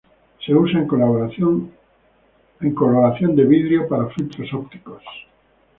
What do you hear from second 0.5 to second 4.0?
usa en coloración de vidrio